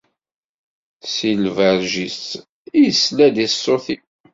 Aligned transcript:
Si 1.13 1.31
lberǧ-is, 1.43 2.25
isla-d 2.85 3.37
i 3.45 3.47
ṣṣut-iw. 3.53 4.03